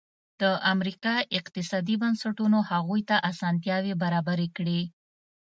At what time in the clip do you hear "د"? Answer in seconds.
0.41-0.43